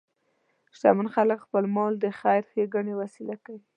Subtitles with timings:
[0.75, 3.63] شتمن خلک خپل مال د خیر ښیګڼې وسیله کوي.